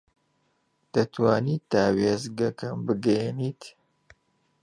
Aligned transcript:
دەتوانیت 0.93 1.63
تا 1.71 1.83
وێستگەکەم 1.97 2.77
بگەیەنیت؟ 2.87 3.61